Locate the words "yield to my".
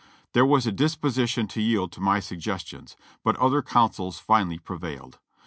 1.61-2.19